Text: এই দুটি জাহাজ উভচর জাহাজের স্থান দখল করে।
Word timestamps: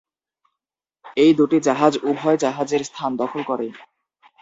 এই 1.17 1.31
দুটি 1.39 1.57
জাহাজ 1.67 1.93
উভচর 2.03 2.35
জাহাজের 2.43 2.81
স্থান 2.89 3.11
দখল 3.21 3.41
করে। 3.43 3.67